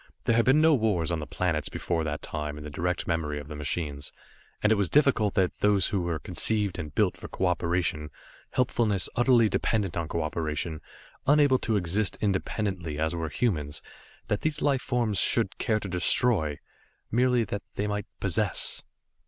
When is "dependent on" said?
9.47-10.07